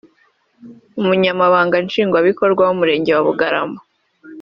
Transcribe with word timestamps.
Umunyamabanga 1.01 1.75
Nshingwabikorwa 1.85 2.61
w’Umurenge 2.67 3.11
wa 3.13 3.23
Bugarama 3.27 3.79